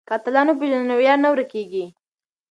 که 0.07 0.13
اتلان 0.17 0.47
وپېژنو 0.49 0.87
نو 0.89 0.95
ویاړ 0.99 1.17
نه 1.23 1.29
ورکيږي. 1.31 1.85